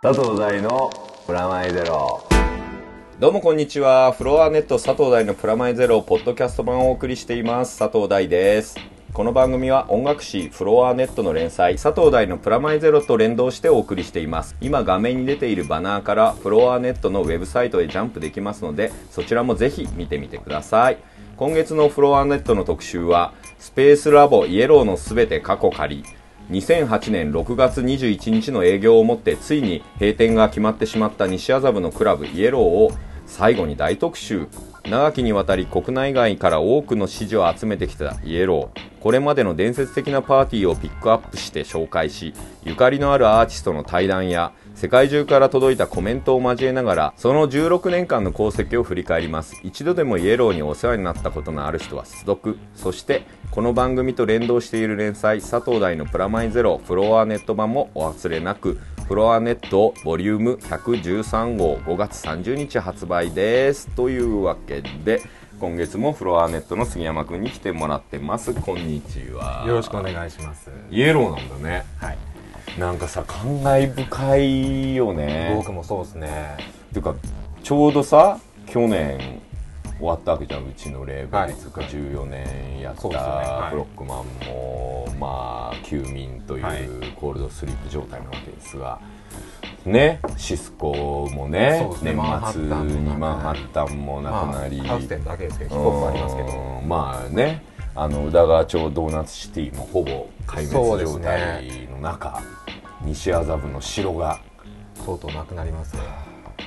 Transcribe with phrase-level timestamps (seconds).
[0.00, 0.92] 佐藤大の
[1.26, 2.22] プラマイゼロ
[3.18, 4.12] どうもこんにちは。
[4.12, 7.80] フロアネット佐藤大のプラマイゼロポッドキャスト版をお送りしています。
[7.80, 8.76] 佐藤大です。
[9.12, 14.54] この番組は音楽誌フロアネットの連載佐藤大のプラマイゼロと連動してお送りしています。
[14.60, 20.98] 今画面に出ているバナーからフロアネットのウェブサイトへジャンプできますのでそちらもぜひ見てみてください。
[21.36, 26.04] 今月のフロアネットの特集はスペースラボイエローのすべて過去仮
[26.50, 32.90] 2008年6月21日の営業をもってついに閉店が決まってしまった西麻布のクラブイエローを
[33.26, 34.48] 最後に大特集。
[34.88, 39.00] 長きにわたり国内外から多くの支持を集めてきたイエロー。
[39.02, 42.32] これまでの伝説的なパーティーをピックアップして紹介し
[42.64, 49.60] ゆかりのあるアーティストの対談や世界中から届いたコメントを交えながらその16年間の功績を振り返ります。
[49.64, 58.78] 一度でもイエローにお世話になったことのある人は出読そしてこの番組と連動している連載佐藤大のプラマイゼロフロアネット版もお忘れなく。
[59.08, 63.88] フロアネットボリューム113号5月30日発売です。
[63.96, 65.22] というわけで
[65.58, 68.54] 今月もフロアネットの杉山くんに来てもらってます。
[68.54, 69.64] こんにちは。
[69.66, 70.70] よろしくお願いします。
[70.88, 71.84] イエローなんだね。
[71.96, 72.37] はい。
[72.78, 75.52] なんかさ感慨深いよね。
[75.56, 76.56] 僕もそうですね。
[76.92, 77.14] ていうか
[77.62, 79.40] ちょうどさ去年
[79.98, 81.50] 終わったわけじゃんうちのレーベはい。
[81.50, 83.02] ルつか14年やった
[83.70, 86.86] ブロックマンもまあ休眠といはい。
[86.86, 88.98] うコールドスリープ状態なわけですが。
[89.84, 96.48] ねシスコもね年末にママンハッタンもなくなり、まあ、ハウス店だけですけど、ヒップホップありますけど。
[96.48, 97.62] うんまあね
[97.94, 102.40] あの宇田川町ドーナツシティもほぼ壊滅状態の中、
[103.02, 104.40] 西麻布の城が
[105.04, 106.02] 相当なくなりますね。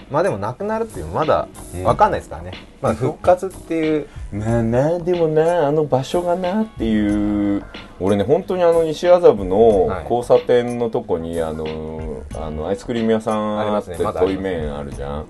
[0.10, 1.84] まあでもなくなるっていうのはまだうん。
[1.84, 2.54] わかんないですからね。
[2.82, 7.64] まあ復活っていう、まあなでもなあの場所がなっていう。
[8.00, 10.04] 俺ね本当にあの西麻布のはい。
[10.04, 15.26] 交差点のとこに、あのあのアイスクリーム屋さんあってますねまだあり遠います面あるじゃん。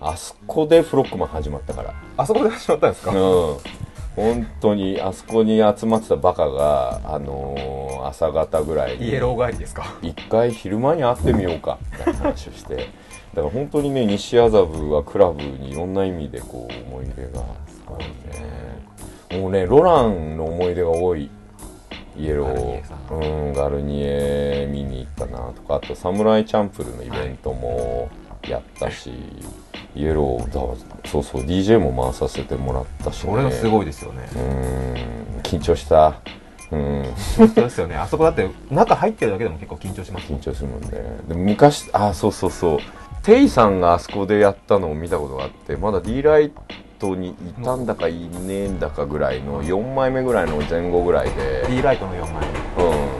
[0.00, 1.94] あそこでフロックマン始まったから。
[2.16, 3.56] あそこで始まったんですか、うん
[4.18, 9.96] 本当にあそこに集まってたバカが、あの朝方ぐらいにイエロー帰りですか？
[10.02, 12.76] 一回昼間に会ってみようかみたいな話をして。
[13.34, 19.40] だから本当にね西麻布はクラブにいろんな意味でこう思い出がすごいね。
[19.40, 21.30] もうねロランの思い出が多い
[22.16, 22.82] イエロー。
[23.10, 28.08] うんガルニエ見に行ったなとかあとサムライチャンプルのイベントも
[28.48, 29.12] やったし、
[29.98, 34.28] イエローだそうそう DJ も回させてもらったし、ね、それがすごいですよね。
[34.36, 35.40] うん。
[35.42, 36.20] 緊張した。
[36.70, 37.04] うん。
[37.36, 37.96] 本当ですよね。
[37.96, 40.32] あそこだって中入ってるだけでも結構緊張します。
[40.32, 40.90] 緊張するもんね。
[41.26, 42.78] で昔あそうそうそう。
[43.24, 46.52] テイさんがあそこでやったのを見たことがあってまだ D ライ
[46.98, 47.34] トにい
[47.64, 52.46] たんだかいねえんだかぐらいの4枚目ぐらいの前後ぐらいで D ライトの4枚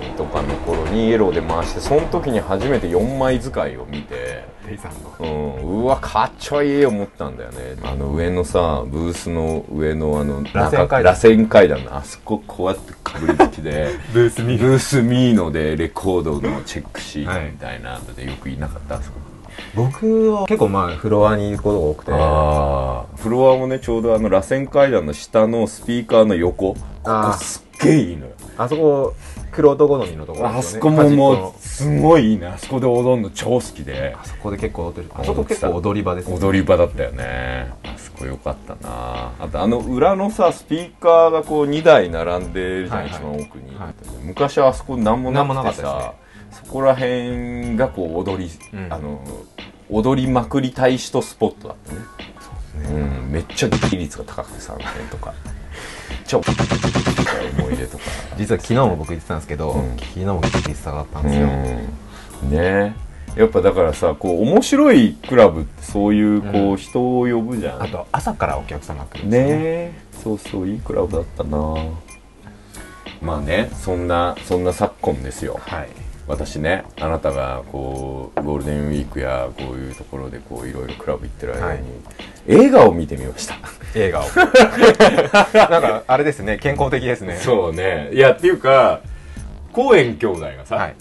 [0.08, 5.16] うんとかの頃にイエローで回してその時に初めて4枚使いを見てテイさんの。
[5.18, 7.76] うん、うわかっちょいい思ったんだよね。
[7.82, 11.14] あの上のさブースの上のあの螺旋階段。
[11.14, 19.18] 螺旋階段のあそここうやってかぶりつきでブースミブースミーノでレコードのチェックシートみたいなのでよくいなかったあそこ。
[19.74, 22.12] 僕は結構まあフロアに行くことが多くて。
[22.12, 26.74] ああフロアもねちょうどあの螺旋階段の下のスピーカーの横。
[26.74, 28.32] ここすっげえいいのよ。
[28.58, 29.14] あそこ、
[29.58, 30.62] クロ好みのところね。
[30.62, 32.46] そこもものうすごいいいね。
[32.46, 34.14] あそこで踊るの超好きで。
[34.16, 35.10] あそこで結構踊ってる。
[35.12, 36.36] あそこ結構踊り場ですね。
[36.38, 37.72] 踊り場だったよね。
[37.82, 39.32] あそこよかったな。
[39.41, 43.19] あとあの裏のさスピーカーがこう2台並んでるじゃん、はいはい。
[43.19, 46.14] 一番奥に、はい昔はあそこ何もなくてさ
[46.52, 48.92] そこら辺がこう踊り、うん。
[48.92, 49.20] あの
[49.90, 52.00] 踊りまくりたい人スポットだったね。
[52.90, 55.34] うん、めっちゃ比率が高くて3点とか
[56.26, 56.38] 超。
[57.58, 58.04] 思い出とか。
[58.36, 59.96] 実は昨日も僕言ってたんですけど、うん。
[59.96, 62.50] 昨日も結構下がったんうですよ、ん。
[62.50, 62.94] ね。
[63.36, 66.76] やっぱだからさこう面白いクラブってそういうこう、うん。
[66.76, 67.82] 人を呼ぶじゃん。
[67.82, 69.62] あと朝からお客様が来るんですよね。
[69.64, 69.92] え
[70.22, 71.75] そうそういいクラブだったな。
[73.20, 75.58] まあねそんなそんな昨今ですよ。
[75.60, 75.88] はい。
[76.26, 81.78] 私ねあなたがこうゴールデンウィークやこういうところでこういろいろクラブ行ってる間に、はい
[82.48, 83.56] 映画を見てみました。
[83.94, 84.22] 映画を。
[85.54, 86.58] なんかあれですね。
[86.58, 87.36] 健康的ですね。
[87.36, 88.08] そうね。
[88.12, 89.00] いやっていうか
[89.72, 90.94] 公園兄弟がさ、はい。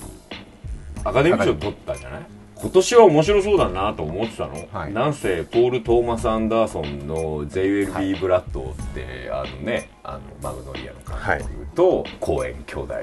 [1.05, 2.21] アカデミー賞取ったじゃない？
[2.59, 4.93] 今年は面白そうだなと思ってたの、はい。
[4.93, 12.93] なんせポール・トーマス・アンダーソンの「JLB ブラッド」って、あのねあのマグノリアの監督と公園兄弟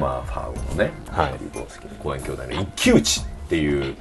[0.00, 1.34] まあファウのねはい。
[1.40, 3.94] リボースキの公園兄弟の一騎打ちっていう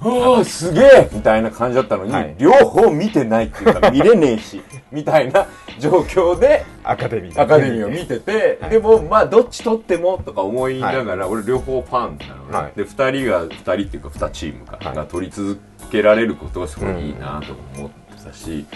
[0.00, 2.34] ああすげえみたいな感じだったのに、はい。
[2.38, 4.60] 両方見てないっていうか 見れねえし
[4.92, 5.46] みたいな
[5.78, 8.70] 状況でアカデミーアカデミーを見てて、はい。
[8.70, 12.72] でもまあどっち取ってもとか思いながら、俺両方ファンなのね、はい。
[12.76, 14.96] で2人が2人っていうか2チームか、はい。
[14.96, 15.58] が取り続
[15.90, 18.66] けられることがすごいいいなと思ってたし、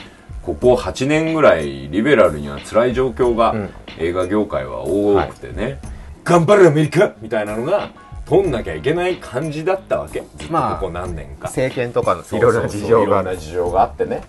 [0.42, 3.70] ここ8年ぐらいリベラルには辛い状況が、うん。
[3.98, 5.78] 映画業界は多くてね、
[6.24, 7.12] 頑張れアメリカ！
[7.20, 7.90] みたいなのが
[8.30, 10.22] 取んなきゃいけない感じだったわけ。
[10.48, 14.22] まあここ何年か、政権とかのいろいろな事情が事情があってね。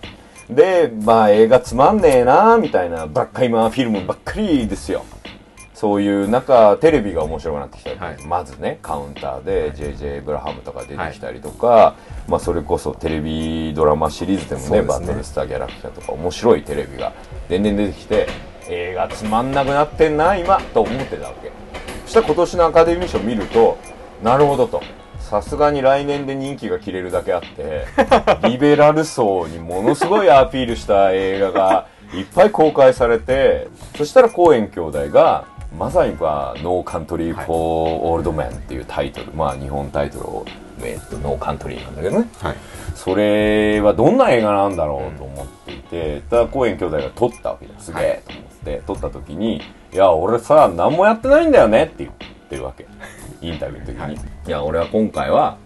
[0.50, 5.04] でまあ映画つまんねえなみたいなばっかりまあフィルムばっかりですよ。
[5.72, 8.26] そういう中テレビが面白くなってきたり、はい。
[8.26, 11.94] まずねカウンターで JJ ブラハムとか出てきたりとか、
[12.26, 14.82] まあ、それこそテレビドラマシリーズでもねね。
[14.82, 17.12] バトルスターギャラクターとか面白いテレビが。
[17.48, 18.26] 年々出てきて
[18.68, 21.52] 映画つまんなくなってんな今と思ってたわけ。
[22.04, 23.78] そしたら今年のアカデミー賞見ると
[24.22, 24.82] なるほどと。
[25.18, 27.86] さすがに来年で任期が切れるだけあって
[28.46, 35.44] リベラル層にものすごいアピールした映画がいっぱい公開されてそしたらコーエン兄弟が
[35.78, 40.44] まさには「No Country for Old Men」っていうタイトル、まあ日本タイトルを、
[40.82, 42.28] えっと、ノーカントリーなんだけどね。
[42.40, 42.56] はい。
[42.94, 52.10] それはどんな映画なんだろうと思っていて、ただ公園兄弟が撮ったわけですすげえと思って撮った時に「いや俺さ何もやってないんだよね」って言っ
[52.50, 52.86] てるわけ
[53.42, 54.14] インタビューの時に、はい。
[54.14, 55.58] い、や俺は今回は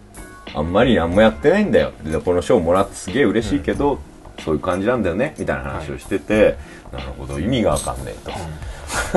[0.53, 1.91] あんまり何もやってないんだよ。
[2.03, 3.99] でこの賞もらってすげえ嬉しいけど、
[4.43, 5.35] そういう感じなんだよね。
[5.37, 6.57] みたいな話をしてて、
[6.91, 8.31] なるほど意味がわかんねえと。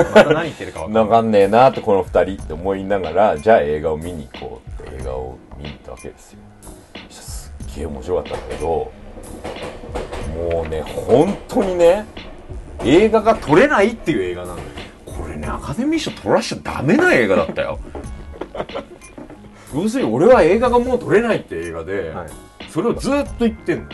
[0.03, 1.03] また何言ってるか分かんない。
[1.03, 6.39] わかんねえなってこの二人って思いながらじゃあ映画を見に行こうって映画を見に行ったわけですよ。
[7.09, 8.91] すっげえ面白かったんだけども
[10.65, 12.05] うね本当にね
[12.83, 14.67] 映画が撮れないっていう映画なんだよ。
[15.05, 17.79] これねアカデミー賞撮らしちゃダメな映画だったよ
[19.73, 22.27] 要するに俺は映画がもう撮れないって映画で、はい。
[22.69, 23.85] それをずっと言ってんの。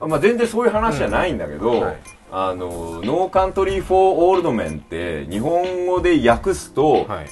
[0.00, 1.96] あまあ全然そういう話じゃないんだけど、はい。
[2.30, 7.26] あの No Country for Old Men って日本語で訳すと、はい。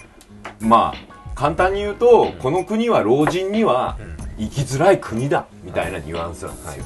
[0.61, 3.97] まあ簡単に言うと、この国は老人には
[4.39, 6.85] 生きづらい国だみたいなニュアンスなんですよ、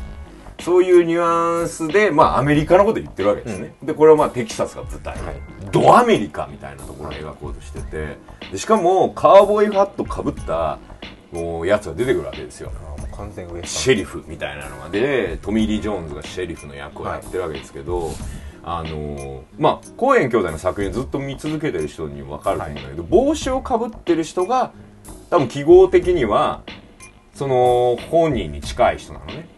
[0.61, 5.35] そういうニュアンスで、まあ、アメリカのこと言ってるわけですね、でこれはまあテキサスが舞台、はい。
[5.73, 8.17] ドアメリカみたいなところを描こうとしてて。
[8.53, 10.79] でしかもカーボーイハットかぶった
[11.33, 12.71] もうやつが出てくるわけですよ。
[13.17, 14.89] 完全シェリフみたいなのが。
[14.89, 18.11] でトミー・リー・ジョーンズがシェリフの役をやってるわけですけど、
[18.63, 24.73] あのーまあコーエン兄弟の作品ずっと見続けてる人に分かると思うんだけど、帽子をかぶってる人が
[25.31, 26.63] 多分記号的には
[27.35, 29.49] その本人に近い人なのね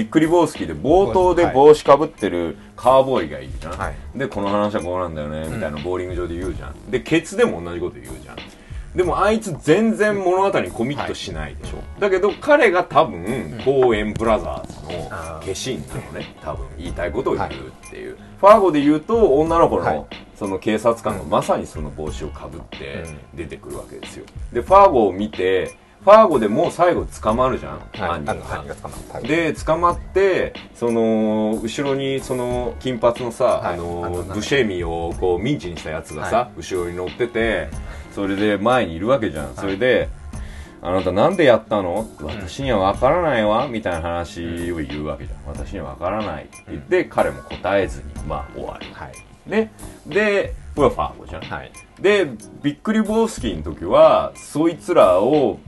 [0.00, 4.18] びっくりボースキーで冒頭で帽子かぶってるカーボーイがいるじゃん、はい。
[4.18, 6.90] でこの話はこうなんだよねみたいなボーリング場で言うじゃん。
[6.90, 8.36] でケツでも同じこと言うじゃん。
[8.96, 16.34] でもあいつ全然物語にコミットしないでしょ、だけど彼が多分コーエンブラザーズの化身なのね。
[16.42, 20.06] 多分言いたいことを言うっていう、ファーゴで言うと女の子の、はい。
[20.34, 23.18] その警察官がまさにその帽子をかぶってうん。
[23.36, 24.24] 出てくるわけですよ。
[24.54, 37.68] でファーゴを見てファーゴでもう最後捕まるじゃん、はい犯人が捕まで捕まってその後ろにその金髪のさ、はいあのブシェミをこうミンチにしたやつがさ、は後ろに乗ってて
[38.14, 40.08] それで前にいるわけじゃん、それで
[40.82, 49.12] 「あなたなんでやったの?」私には分からないわ」みたいな話を言うわけじゃん「私には分からない」って言って、彼も答えずにまあ終わるはい。
[49.46, 49.70] ね。
[50.06, 51.72] でこれはファーゴじゃん、はい。
[52.00, 52.26] で
[52.62, 55.58] ビックリボースキーの時はそいつらを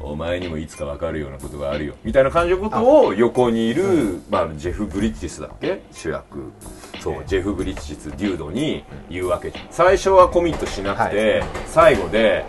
[0.00, 5.82] お前にもいつか分かるようなことがあるよみたいな感じのことを横にいる、まあ、ジェフ・ブリッジスだっけ？
[5.92, 6.52] 主役。
[7.00, 9.66] そう、ええジェフ・ブリッジスデュードに言うわけじゃん。
[9.70, 12.44] 最初はコミットしなくて、最後で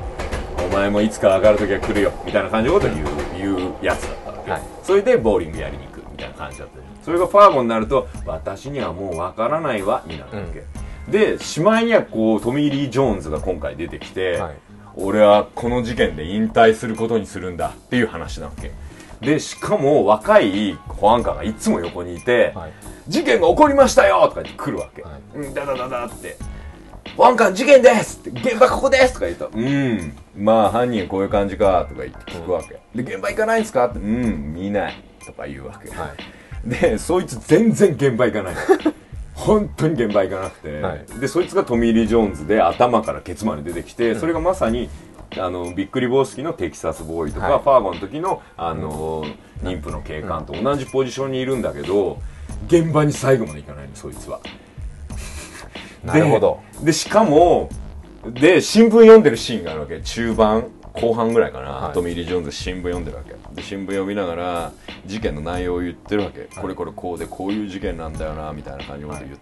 [0.69, 4.61] お前もいつか分かる時が来るよみたいな感じのことを言う,、言うやつだったわけ、はい。
[4.83, 10.63] それでボーリングやりに行くみたいな感じだったそれがファーゴになると私にはもう分からないわになるわけ、
[11.11, 14.57] でしまいにはこうトミー・リー・ジョーンズが今回出てきて、はい
[15.01, 18.71] 俺はこの事件で引退することにするんだっていう話なわけ。
[19.25, 22.71] でしかも若い保安官がいつも横にいて、はい。
[23.07, 25.37] 事件が起こりましたよとか言って来るわけ、はい。
[25.39, 26.37] うんダダダダって。
[27.17, 28.39] 保安官事件ですって。
[28.39, 30.13] 現場ここですとか言うとうん。
[30.37, 36.13] まあ犯人こういう感じかとか言って聞くわけ、で現場行かないんですかってうん見ないとか言うわけ、は
[36.65, 36.69] い。
[36.69, 38.55] でそいつ全然現場行かない
[39.39, 41.05] 本当に現場行かなくて、はい。
[41.19, 44.89] でそいつがトミー・リー・ジョーンズで頭からケツまで出てきて、それがまさに
[45.37, 47.63] あのビックリボースキのテキサスボーイとか、はい。
[47.63, 49.23] ファーゴの時のあの、
[49.63, 52.21] 妊婦の警官と同じポジションにいるんだけど
[52.67, 54.39] 現場に最後まで行かないのそいつは。
[56.03, 56.59] なるほど。
[56.79, 57.69] ででしかも
[58.25, 60.01] で新聞読んでるシーンがあるわけ。
[60.01, 61.93] 中盤後半ぐらいかな、はい。
[61.93, 63.33] トミー・リー・ジョーンズ新聞読んでるわけ。
[63.53, 64.71] で新聞読みながら
[65.05, 69.41] 事件の内容を言ってるわけ、これこれこうでこういう事件なんだよなみたいな感じのこと言って、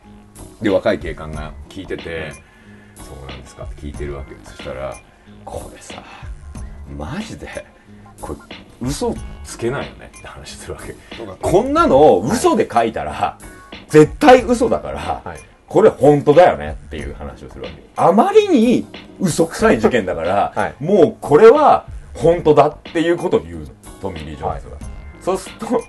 [0.61, 2.31] で若い警官が聞いてて、
[2.95, 3.63] そうなんですか？
[3.63, 4.35] って聞いてるわけ。
[4.43, 4.95] そしたら
[5.45, 6.03] これさ
[6.95, 7.65] マジで
[8.21, 8.39] これ
[8.81, 10.11] 嘘つけないよね？
[10.15, 10.95] って話するわけ。
[11.41, 13.37] こんなの嘘で書いたら、
[13.87, 18.85] 絶対嘘だから、はいこれ本当だよねっていう話をするわけあまりに
[19.19, 20.75] 嘘くさい事件だから、 はい。
[20.79, 23.65] もうこれは本当だっていうことを言うの。
[24.01, 24.77] トミー・リー・ジョーンズが、
[25.21, 25.83] そうすると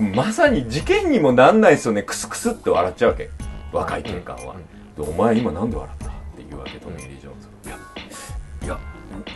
[0.00, 2.02] まさに事件にもなんないですよね。
[2.02, 3.30] クスクスって笑っちゃうわけ。
[3.72, 4.54] 若い警官は、
[4.96, 6.14] でお前今なんで笑ったって
[6.48, 7.76] 言うわけトミー・リー・ジョーンズが
[8.66, 8.78] いやいや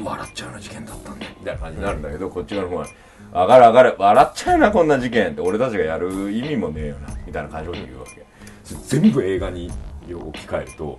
[0.05, 2.87] 笑っちゃうような事件だったんだみたいな感じになるんだけど、こっち側の方は
[3.33, 5.41] 上がる上がる笑っちゃうなこんな事件って。
[5.41, 8.25] 俺たちがやる意味もねえよなみたいな感じで言うわけ
[8.89, 9.71] 全部映画に
[10.11, 10.99] 置き換えると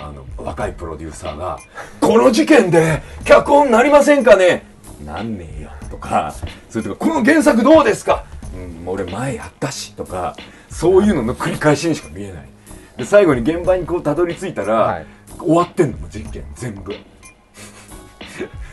[0.00, 1.58] あの若いプロデューサーが
[2.00, 4.64] 「この事件で脚本なりませんかね?」
[5.04, 6.34] なんねえよとか
[6.70, 10.36] それとか「この原作どうですか?」うん、俺前やったしとか
[10.70, 12.48] そういうのの繰り返しにしか見えない。
[12.96, 15.06] で最後に現場にこうたどり着いたら、はい。
[15.38, 16.92] 終わってんのもう事件全部。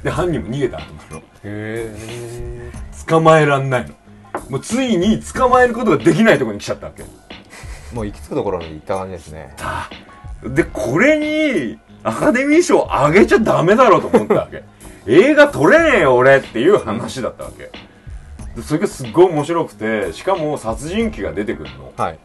[0.04, 1.18] で犯人も逃げた後なの。
[1.20, 2.72] へえ。
[3.08, 3.94] 捕まえらんないの。
[4.50, 7.04] もうついに捕まえることができないところに来ちゃったわけ
[7.96, 9.56] もう行き着くところに行った感じですね。
[10.44, 14.64] でこれにアカデミー賞あげちゃダメだろうと思ったわけ。
[15.08, 17.72] 映画撮れねえよ俺っていう話だったわけ。
[18.54, 21.94] でそれがすっごい面白くてしかも殺人鬼が出てくるの。
[21.96, 22.20] はい。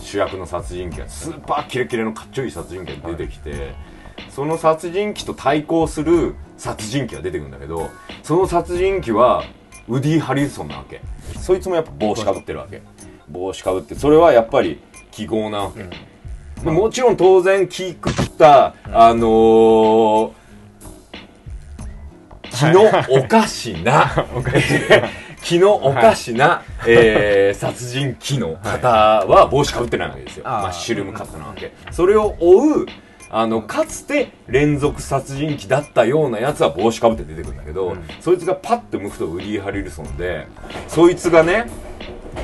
[0.00, 1.08] 主役の殺人鬼が。
[1.08, 3.74] スーパーキレキレのかっちょいい殺人鬼が出てきて、
[4.30, 7.90] その殺人鬼と対抗する殺人鬼が出てくるんだけど
[8.22, 9.44] その殺人鬼は
[9.88, 11.00] ウディ・ハリソンなわけ。
[11.40, 12.80] そいつもやっぱ帽子かぶってるわけ。
[13.28, 14.80] 帽子かぶってそれはやっぱり
[15.16, 15.60] 記号な。
[15.60, 15.82] わけ、
[16.62, 20.32] でもちろん当然気くった、あのー
[22.50, 24.26] 気のおかしな、
[25.42, 28.88] 気のおかしな、えー殺人鬼の方
[29.26, 30.44] は帽子かぶってないわけですよ。
[30.44, 31.72] マッシュルームカットなわけ。
[31.90, 32.86] それを追う、
[33.30, 38.04] あの、かつて連続殺人鬼だったようなやつは帽子かぶって出てくるんだけど、うん。
[38.20, 40.46] そいつがパッと向くとウディ・ハリルソンで、
[40.88, 41.66] そいつがね、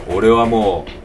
[0.08, 1.01] 俺はもう、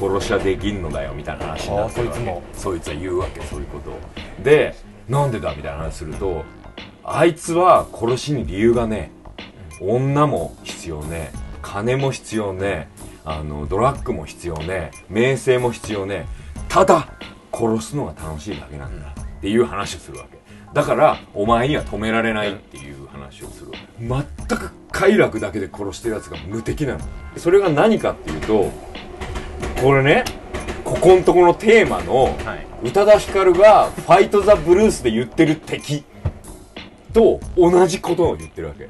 [0.00, 2.42] 殺しはできんのだよみたいな話になってそいつも。
[2.54, 3.98] そいつは言うわけそういうことを。
[4.42, 4.74] で
[5.08, 6.44] なんでだみたいな話すると
[7.04, 9.10] あいつは殺しに理由がね
[9.80, 12.88] 女も必要ね金も必要ね
[13.24, 16.26] あのドラッグも必要ね名声も必要ね
[16.68, 17.08] ただ
[17.52, 20.40] 殺すのが楽しいだけなんだっていう話をするわけ。
[20.72, 24.22] だからお前には止められないっていう話をする全
[24.56, 27.00] く快楽だけで殺してるやつが無敵なの。
[27.36, 28.70] それが何かっていうと
[29.80, 30.24] これね
[30.84, 32.66] ここんとこのテーマのはい。
[32.82, 36.04] 宇多田ヒカルが「ファイト・ザ・ブルース」で言ってる敵
[37.12, 38.88] と同じことを言ってるわけ。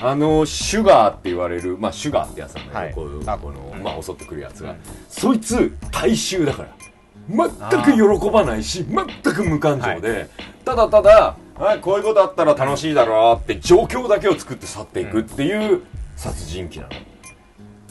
[0.00, 3.38] あのシュガーって言われるまあシュガーってやつなんだけど、はい。
[3.40, 4.76] この、まあ、襲ってくるやつが、うん
[5.08, 6.68] そいつ大衆だから。
[7.28, 10.28] 全く喜ばないし全く無感情で、
[10.64, 15.82] ただただ、はい、こういうことあったら楽しいだろうって状況だけを作って去っていくっていう
[16.16, 16.88] 殺人鬼なの。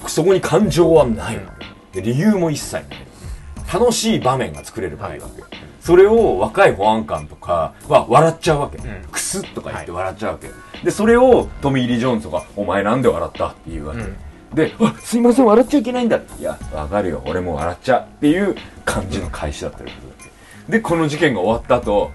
[0.07, 1.41] そこに感情はないの、
[2.01, 2.83] で理由も一切ない。
[3.73, 5.43] 楽しい場面が作れればいいわけ、
[5.81, 8.81] それを若い保安官とかは笑っちゃうわけ、ん。
[9.11, 10.49] クスッとか言って笑っちゃうわけ、
[10.83, 14.15] でそれをトミー・リー・ジョーンズが「お前なんで笑った?」って言うわけ、うん。
[14.53, 17.21] で「あすいません笑っちゃいけないんだ」いやわかるよ。
[17.25, 20.13] 俺も笑っちゃうっていう感じの開始だったりするわ
[20.67, 20.71] け。
[20.71, 22.11] でこの事件が終わった後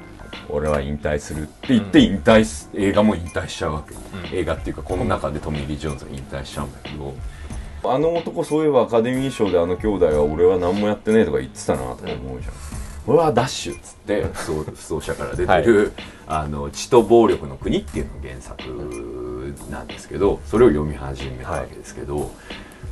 [0.49, 3.95] 俺は引退するって言って引退す、映画も引退しちゃうわけ、
[4.37, 7.15] 映画っていうかこの中でトミー・リー・ジョーンズが引退しちゃうんだけど
[7.85, 12.55] あの男そういえばアカデミー賞であの兄弟は俺は何もやってねえとか言ってたなとか思うじゃん、
[13.07, 15.93] 俺はダッシュっつって不走者から出てる、
[16.27, 18.63] あの「血と暴力の国」っていうのが原作
[19.71, 22.31] なんですけどそれを読み始めたわけですけど、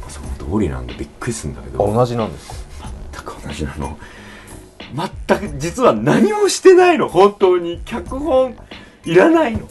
[0.08, 2.48] その通りなんでびっくりするんだけど同じなんです。
[2.48, 3.98] か全く同じなの。
[5.28, 7.08] 全く実は何もしてないの。
[7.08, 7.80] 本当に。
[7.84, 8.56] 脚本
[9.04, 9.68] いらないの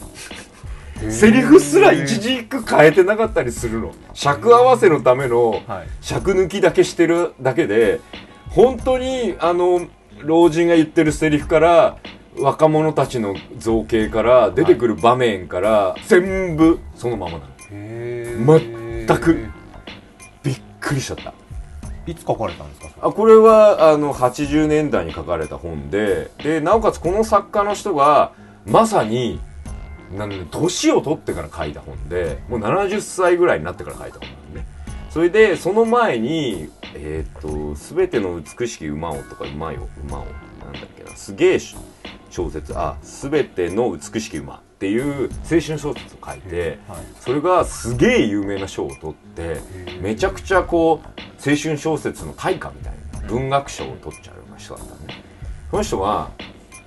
[1.10, 3.94] セリフすら一軸変えてなかったりするの。
[4.14, 5.88] 尺合わせのためのはい。
[6.02, 8.02] 尺抜きだけしてるだけで
[8.50, 9.88] 本当にあの
[10.20, 11.98] 老人が言ってるセリフから
[12.38, 17.44] 若者たちの造形から出てくる場面から全部そのままなの。
[17.72, 18.36] へ
[19.08, 19.46] 全く
[20.44, 21.34] びっくりしちゃった。
[22.06, 28.32] いつ書かれたんですかあこれはあの80年代に書かれた本ででなおかつこの作家の人が
[28.66, 29.40] まさに
[30.12, 34.68] 年を取ってから書いた本でもう70歳ぐらいになってから書いた本なんでね。
[35.10, 40.26] それでその前にえっ、と「すべての美しき馬を」とか「馬よ馬を」
[40.64, 41.60] なんだっけなすげえ
[42.30, 47.00] 小説あ「すべての美しき馬」っていう青春小説を書いて、はい。
[47.20, 49.58] それがすげえ有名な賞を取って
[50.00, 51.10] めちゃくちゃこう
[51.50, 55.24] 青春小説の大家みたいな文学賞を取っちゃうような人だったのね。
[55.70, 56.32] その人が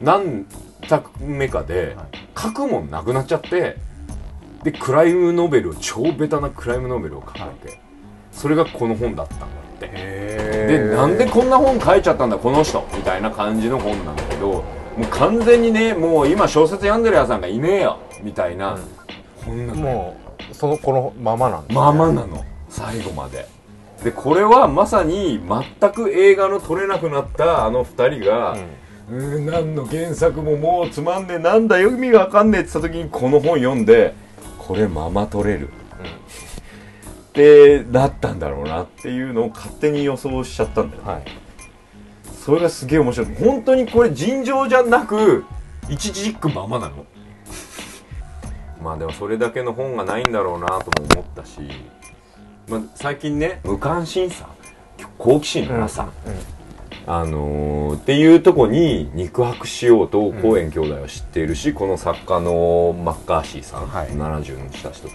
[0.02, 0.46] 何
[0.88, 1.96] 作目かで
[2.36, 3.76] 書くもんなくなっちゃって
[4.64, 7.80] でクライムノベルを超ベタなクライムノベルを書くわけ、
[8.30, 9.48] それがこの本だったんだっ
[9.80, 9.88] て。
[9.88, 14.64] ででなんでこんな本書いちゃったんだこの人みたいな感じの本なんだけども
[15.00, 18.78] う完全にねもう今小説読んでるやつなんかいねえよみたいな
[19.44, 20.16] 本なんも
[20.50, 21.74] うそのこのままなんですね。
[21.74, 22.44] ままなの。
[22.68, 23.48] 最後まで。
[24.04, 25.40] でこれはまさに
[25.80, 34.14] 全く映画の撮れなくなったあの二人が、うーん、何の原作ももうつまんねえなんだよ意味がわかんねえって言った時にこの本読んで
[34.58, 41.24] これまま撮れる、ってなったんだろうなっていうのを勝手に予想しちゃったんだよ、はい。
[42.44, 43.34] それがすげえ面白い。
[43.36, 45.44] 本当にこれ尋常じゃなく
[45.88, 47.06] 一字一句ままなの？
[48.82, 51.60] まあでもそれだけの本がないんだろうなとも思ったし、
[52.68, 54.48] まあ、最近ね無関心さ
[55.18, 56.08] 好奇心のなさ、
[57.06, 64.08] あのーっていうとこに肉薄しようとコーエン兄弟は知っているし、この作家のマッカーシーさん、はい。
[64.08, 65.08] 70のした人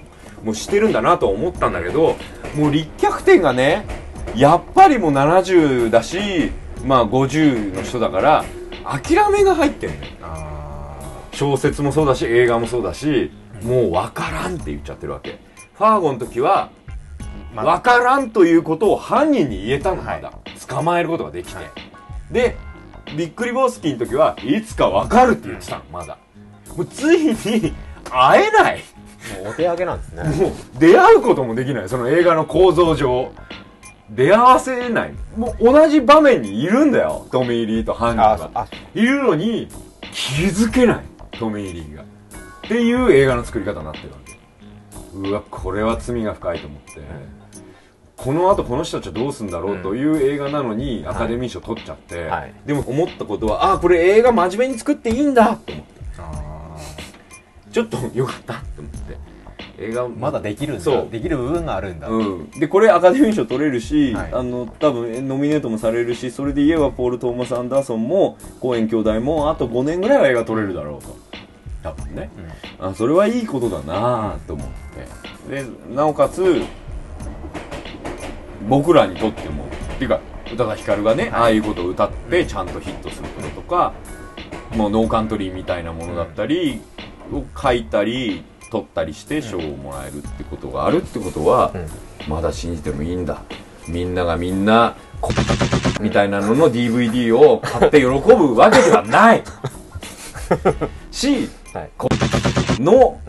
[0.43, 2.15] もう知ってるんだなとは思ったんだけど
[2.55, 3.85] もう立脚点がね
[4.35, 6.51] やっぱりもう70だし
[6.85, 8.45] まあ50の人だから
[8.85, 10.01] 諦めが入ってんのよ。
[10.21, 10.97] あ
[11.31, 13.31] 小説もそうだし映画もそうだし
[13.63, 15.39] もう分からんって言っちゃってるわけ。
[15.73, 16.69] ファーゴの時は
[17.53, 20.21] ま分からんということを犯人に言えたのまはい。
[20.21, 20.31] だ
[20.67, 21.61] 捕まえることができて。
[22.31, 22.57] で
[23.15, 26.17] びっくりボースキーの時はいつか分かるって言ってたのまだ。
[26.75, 27.73] もうついに
[28.09, 28.83] 会えない。
[29.35, 30.23] ーもうお手上げなんですね。
[30.23, 31.89] もう出会うこともできない。
[31.89, 33.31] その映画の構造上。
[34.09, 35.13] 出会わせない。
[35.35, 37.27] もう同じ場面にいるんだよ。
[37.31, 38.49] トミー・リーと犯人が。
[38.53, 39.67] ああいるのに
[40.11, 41.05] 気づけない。
[41.31, 42.03] トミー・リーが。
[42.03, 42.05] っ
[42.67, 44.37] ていう映画の作り方になってるわけ。
[45.13, 47.01] うわこれは罪が深いと思って
[48.17, 52.53] この後この人たちはどうするんだろうという映画なのにアカデミー賞取っちゃって、はい。
[52.65, 55.55] でも思ったことはああこれ映画真面目に作っていいんだ。
[55.55, 56.01] と思って。
[56.17, 56.77] あ
[57.71, 58.55] ちょっとよかった。
[58.55, 59.17] って思って。
[59.79, 61.05] 映画ーまだできるんだ。
[61.05, 62.07] できる部分があるんだ。
[62.07, 64.33] うん、でこれアカデミー賞取れるし、はい。
[64.33, 71.15] あの多分ノミネートもされるしそれで言えばポール・トーマス・アンダーソンもコーエン兄弟もあと5年ぐらいは映画撮れるだろうと。
[71.83, 72.29] 多分ね、
[72.79, 74.67] あそれはいいことだなと思っ
[75.47, 75.63] て。
[75.63, 76.63] でなおかつ
[78.67, 79.65] 僕らにとっても。
[79.65, 80.19] っていうか
[80.53, 83.93] 宇多田ヒカルがね、ああいうことを歌ってちゃんとヒットすることとか、
[84.75, 86.81] もうノーカントリーみたいなものだったり
[87.31, 91.73] を書いたり撮ったりして賞をもらえるってことがあるってことは、
[92.27, 93.41] まだ信じてもいいんだ。
[93.87, 95.31] みんながみんなこ
[96.01, 99.43] みたいなのの DVD を買って喜ぶわけではない。
[101.11, 101.89] し、はい。
[101.97, 102.09] こ
[102.79, 103.19] の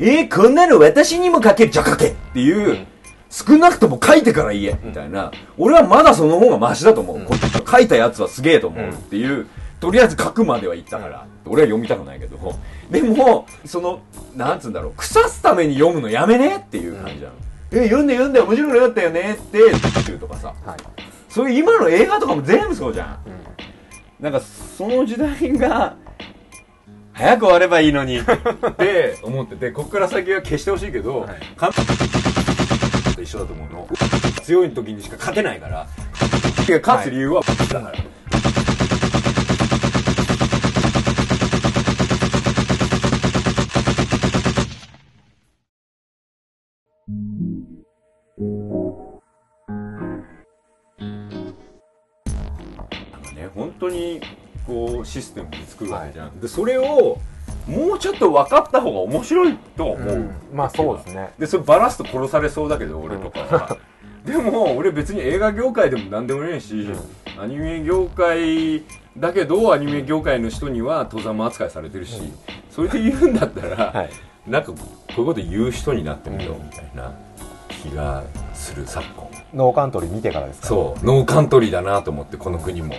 [0.00, 2.86] えー、こんなの私にも書けるじゃあ書けっていう、
[3.34, 7.34] 少なくとも書いてから言えみたいな、俺はまだその方がマシだと思う、こ
[7.68, 9.48] 書いたやつはすげえと思うっていう、
[9.80, 12.54] とりあえず書くまでは言ったから、俺は読みたくないけど。
[12.92, 13.98] でもその
[14.36, 14.92] なんつうんだろう。
[14.96, 17.32] 腐すために読むのやめねっていう感じなの、
[17.72, 19.58] え読んで読んで面白くなかったよねって
[20.06, 20.54] 言うとかさ。
[20.64, 20.76] はい。
[21.28, 23.18] そういう今の映画とかも全部そうじゃ
[24.20, 25.96] ん、なんかその時代が
[27.12, 28.20] 早く終わればいいのに。
[28.22, 28.24] っ
[28.76, 31.36] て思っててこっから先は消してほしいけど、はい。
[31.56, 31.72] 完
[33.14, 33.88] と一緒だと思うの。
[34.42, 35.86] 強い時にしか勝てないから。
[36.82, 37.98] 勝つ理由はだから、なんか
[53.32, 54.22] ね本当に
[54.66, 57.18] こうシステムで作るわけじゃん、でそれを
[57.66, 61.32] もうちょっと分かった方が面白いと思う、まあそうですね。
[61.38, 63.76] でそれバラすと殺されそうだけど俺とかは。
[64.24, 66.88] でも俺別に映画業界でも何でもねえし、
[67.38, 68.82] アニメ業界
[69.18, 72.20] だけどアニメ業界の人には登山扱いされてるし、
[72.70, 74.10] それで言うんだったら、 はい。
[74.46, 74.78] なんかこ
[75.18, 77.12] ういうこと言う人になってみようみたいな
[77.68, 78.22] 気が
[78.54, 79.28] する昨今。
[79.54, 80.68] ノーカントリー見てからですか？
[80.68, 81.04] そう。
[81.04, 82.94] ノーカントリーだなと思ってこの国も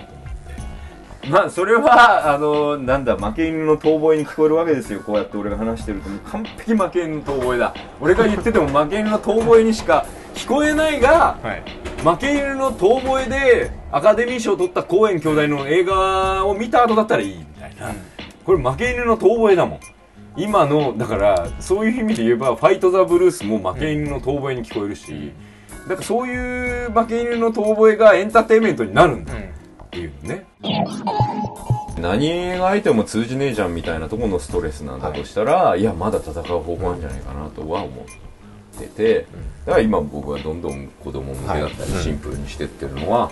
[1.29, 4.99] まあそれはあのなんだ負け犬の遠吠えに聞こえるわけですよ。
[4.99, 7.73] こうやって俺が話してるともう完璧負け犬の遠吠えだ。
[7.99, 11.63] 俺が言ってても負け犬の遠吠えにしか聞こえないがはい。
[12.03, 17.91] 負け犬の遠吠えでアカデミー賞を取った公演兄弟の映画を見た後だったらいいみたいな、
[18.43, 19.79] これ負け犬の遠吠えだもん
[20.37, 25.31] 今のだからそういう意味で言えば「ファイト・ザ・ブルース」も負け犬の遠吠えに聞こえるし、
[25.87, 29.37] だからそういう負け犬の遠吠えがエンターテインメントになるんだっ
[29.89, 30.45] ていうね、
[31.99, 38.05] 何描いても通じねえじゃんみたいなところのストレスなんだとしたら、い、やまだ戦う方法あるんじゃないかなとは思っ
[38.79, 39.27] てて、
[39.65, 43.31] だから今僕はどんどん子供向けだったりはいシンプルにしてってるのは、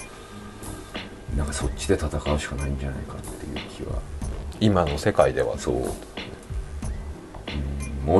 [1.37, 3.99] なんかそっちで戦うしかないんじゃないかっていう気は。
[4.59, 5.83] 今の世界ではそう、うん。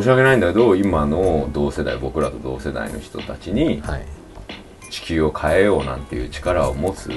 [0.01, 4.05] 申し訳ないんだけど今の同世代僕らと同世代の人たちにはい。
[4.89, 7.09] 地球を変えようなんていう力を持つ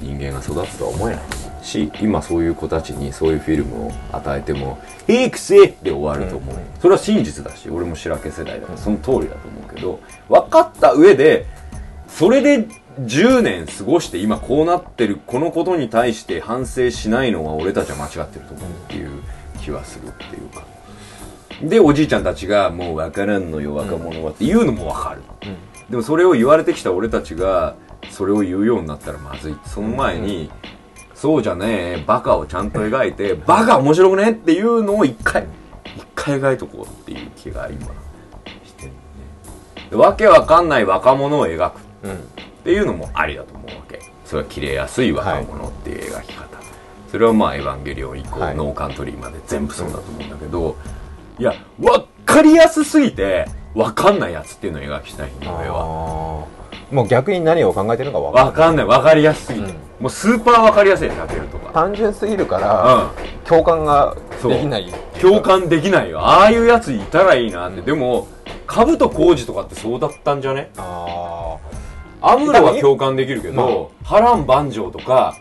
[0.00, 1.24] 人間が育つとは思えない
[1.62, 4.78] し今そういう子たちにそういうフィルムを与えても
[5.08, 6.60] 「へえくせ!」で終わると思う、うん。
[6.60, 11.46] うんそれは真実だし俺も白毛世代だからその通りだと思うけど分かった上で
[12.06, 12.68] それで
[13.00, 18.68] 10年過ごして今こうなってるこのことに対して反省しないのは俺たちは間違ってると思う。
[18.70, 19.10] っていう
[19.60, 20.64] 気はするっていうか。
[21.62, 25.22] でおじいちゃんたちがもう分からんのよ若者はっていうのも分かる、
[25.88, 27.74] でもそれを言われてきた俺たちが
[28.10, 29.56] それを言うようになったらまずい。
[29.64, 30.50] その前に、
[31.14, 35.46] そうじゃねえバカをちゃんと描いてバカ面白くねっていうのを一回
[35.96, 37.86] 一回描いとこうっていう気が今
[38.64, 38.94] してるね。
[39.90, 41.80] でわけわかんない若者を描く。
[42.02, 44.00] うんっていうのもありだと思うわけ。
[44.24, 46.48] それは切れやすい若者っていう描き方、
[47.12, 48.56] それはまあ「エヴァンゲリオン」以降、はい。
[48.56, 50.76] ノーカントリーまで全部そうだと思うんだけど、
[51.38, 56.44] いや分かりやすすぎて分かんないやつっていうのを描きたいんだ俺は
[56.90, 58.86] もう逆に何を考えてるのか分かんない。
[58.86, 59.74] 分かりやすすぎて、うん。
[60.00, 61.72] もうスーパー分かりやすいタケルとか。
[61.72, 63.10] 単純すぎるから、
[63.44, 64.92] 共感ができない。
[65.20, 66.20] 共感できないよ。
[66.20, 68.28] ああいうやついたらいいなって、でも
[68.66, 70.70] 兜浩二とかってそうだったんじゃね？
[70.76, 71.56] あ
[72.22, 75.36] アムロは共感できるけど、波乱万丈とか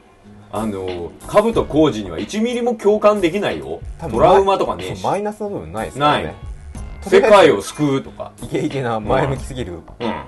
[0.51, 3.81] あの兜浩二には1ミリも共感できないよ。
[3.99, 6.23] あトラウマとかねマイナスの部分ないですからない。
[6.23, 6.35] ね
[7.01, 8.31] 世界を救うとか。
[8.41, 9.79] イケイケな前向きすぎる、うん。
[9.79, 10.25] もう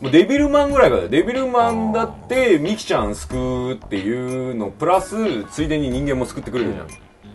[0.00, 6.88] デビルマンぐらいからデビルマンだってミキちゃん救うっていうのプラスついでに人間も救ってくれるじゃん、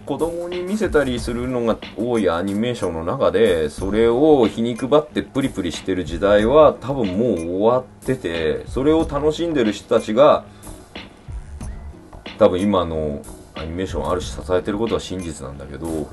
[0.06, 10.46] 子供に見せたりするのが多いアニメーションの中でそれを皮肉ばってプリプリしてる時代は多分もう終わっててそれを楽しんでる人たちが
[12.38, 13.22] 多分今の
[13.56, 16.08] アニメーションをある種支えてることは真実なんだけど、うん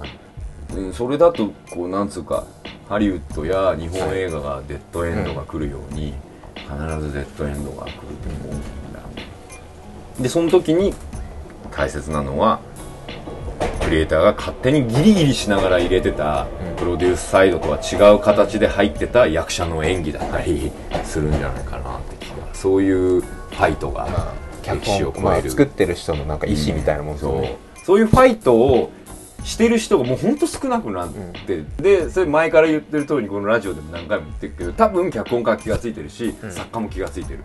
[0.93, 2.47] それだとこうなんつうか
[2.89, 6.15] ハリウッドや日本映画がデッドエンドが来るように、
[6.70, 9.00] 必ずデッドエンドが来ると思うんだ
[10.20, 10.94] でその時に
[11.70, 12.61] 大切なのは
[13.85, 16.76] クリエイターが勝手にギリギリしながら入れてたうん。
[16.76, 20.70] プロデュースサイドとは違う形で入ってた役者の演技だったり
[21.04, 25.50] するんじゃないかなって気がそういうファイトが歴史を超える。
[25.50, 27.40] 作ってる人のなんか意思みたいなもんですよそう。
[27.40, 28.92] ね、そういうファイトを
[29.44, 31.12] してる人がもうほんと少なくなっ
[31.46, 36.53] て、でそれ前から言ってる通りにこのラジオでも何回も言ってるけど多分脚本家は気がついてるし、うん。
[36.53, 37.40] 作家も気がついてる。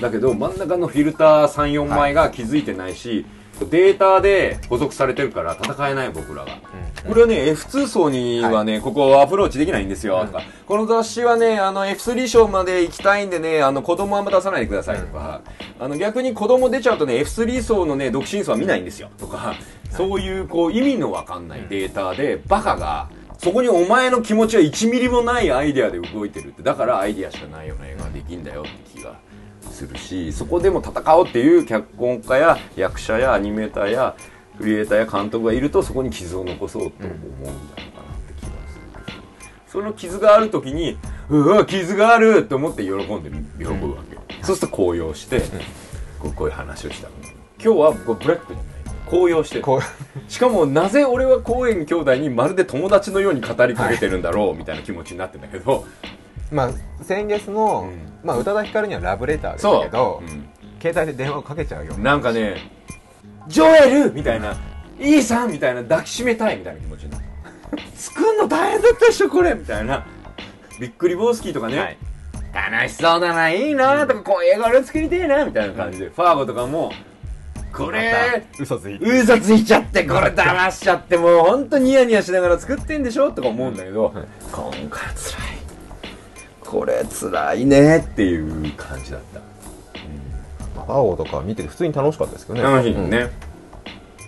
[0.00, 3.24] だけど真ん中のフィルター34枚が気づいてないし、
[3.70, 6.60] データで補足されてるから戦えない僕らが、
[7.06, 15.40] これはね F2 層にはね、ここアプローチできないんですよ、とかこの雑誌はねあの F3 賞まで行きたいんでねあの子供はあんま出さないでくださいとか、
[15.80, 19.56] あの逆に子供出ちゃうとね F3 層のね独身層は見ないんですよとか、
[19.90, 26.62] そういうこう意味のわかんないデータでバカがそこにお前の気持ちは1ミリもないアイデアで動いてるって。
[26.62, 29.18] だからアイデアしかないような映画ができんだよって気が
[29.70, 34.16] するしそこでも戦おうっていう脚本家や役者やアニメーターや
[34.58, 37.56] クリエイターや監督がいるとそこに傷を残そうと思うんだろうかなっ
[38.26, 38.84] て気がする
[39.68, 40.98] その傷がある時に
[41.28, 45.42] うわ傷があるって思って喜んで喜ぶわけ、そうすると高揚して、
[46.18, 47.08] こうこういう話をした。
[47.62, 48.77] 今日はこうブラックじゃない
[49.08, 49.62] 高揚してる。
[49.62, 49.80] こ
[50.28, 55.84] しかもなぜ俺は公園兄弟にまるで友達のように語りかけてるんだろうみたいな気持ちになってんだけど、
[56.52, 56.70] うまあ
[57.02, 58.12] 先月の、うん。
[58.22, 60.24] まあ宇多田ヒカルにはラブレターですそうけど、う。
[60.24, 60.48] ん。
[60.80, 62.16] 携帯で電話をかけちゃうよな。
[62.16, 62.70] んかね
[63.48, 64.56] 「ジョエル!」みたいな
[65.00, 67.24] 「いいさん!」みたいな抱きしめたいみたいな気持ちになる。
[67.94, 70.06] 作るの大変だったでしょこれみたいな。
[70.80, 71.98] びっくりボースキーとかね、はい。
[72.72, 76.92] 楽しそうだないいなとかこういう映画俺作りてえなみたいな感じで、ファーゴとかも
[77.72, 78.44] これ。
[78.58, 79.04] 嘘ついて。
[79.04, 84.12] 嘘ついちゃってこれ騙しちゃってもうほんとニヤニヤしながら作ってんでしょとか思うんだけど、
[84.52, 85.58] 今回つらい。
[86.60, 89.40] これつらいねっていう感じだった。
[90.86, 92.62] 青とか見てて普通に楽しかったですけどね。
[92.62, 93.30] 楽しいね、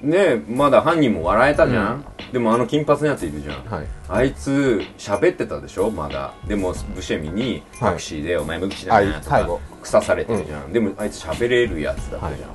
[0.03, 3.87] ねまだ犯人も笑えたじゃん、でもあの金髪のやついるじゃん、うんはい。
[4.09, 6.33] あいつ喋ってたでしょまだ。
[6.47, 12.51] でもブシェミにタクシーで「お前無口だはな」とか腐されてるじゃん、でもあいつ喋れるやつだったじゃん、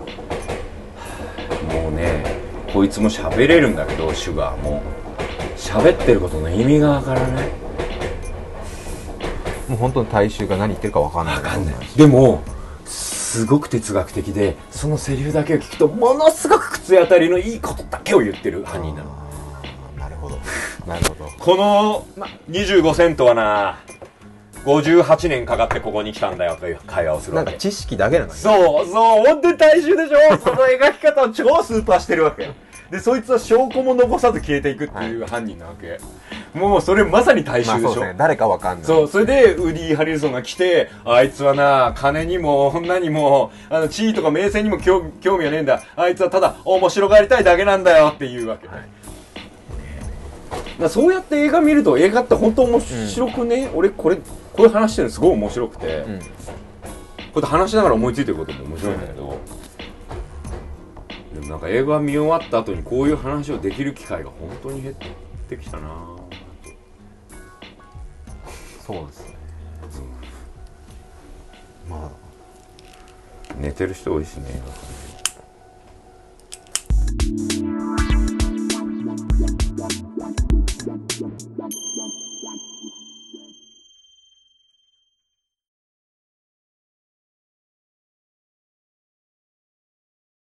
[1.82, 2.24] もうね
[2.72, 4.82] こいつも喋れるんだけどシュガーも。
[5.58, 7.48] 喋ってることの意味がわからない。
[9.70, 11.36] もう本当に大衆が何言ってるか分かんない。
[11.36, 11.76] わかんない。
[11.96, 12.44] でも
[12.86, 19.12] すすごく哲学的でそのセリフだけを聞くとものすごく口当たりのいいことだけを言ってる犯人なの。
[19.98, 20.40] なるほど。
[20.88, 21.30] なるほど。
[21.38, 23.80] この、ま、25セントはな
[24.66, 27.52] 58年かかってここに来たんだよという会話をするわけ。
[27.52, 30.38] なんか知識だけなのにそうそう本当に大衆でしょ。
[30.44, 32.50] その描き方を超スーパーしてるわけ
[32.90, 36.00] でそいつは証拠も残さず消えていくっていう犯人なわけ、
[36.58, 38.16] もうそれまさに大衆でしょ、まあそうね。
[38.18, 38.86] 誰かわかんない。
[38.86, 45.82] そう、それで、ウディ・ハリルソンが来て、あいつはな、金にも、女にも、あの、地位とか名声にも興興味はねえんだ。
[45.96, 48.68] あいつはただ、面白がりたいだけなんだよっていうわけ。
[48.68, 48.80] だか
[50.80, 54.18] らそうやって映画見ると、映画って本当面白くね、俺、これ、
[54.56, 59.40] これ話してるのすごい面白くて、うん、こうやって話しながら思いついてることも面白いんだけど、
[61.34, 64.96] でもなんか映画見終わった後にこういう話をできる機会が本当に減っ
[65.50, 65.90] てきたな。
[68.86, 69.36] そうですね、
[71.86, 72.10] うん、まあ。
[73.58, 74.62] 寝てる人多いしね映
[77.62, 77.75] 画館